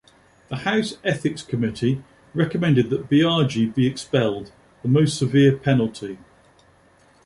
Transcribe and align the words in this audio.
The 0.49 0.55
House 0.55 0.97
Ethics 1.03 1.43
Committee 1.43 2.03
recommended 2.33 2.89
that 2.89 3.07
Biaggi 3.07 3.71
be 3.75 3.85
expelled- 3.85 4.51
the 4.81 4.87
most 4.89 5.15
severe 5.15 5.55
penalty. 5.55 6.17